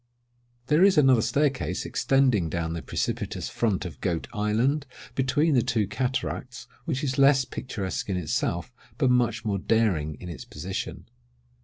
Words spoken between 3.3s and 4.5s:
front of Goat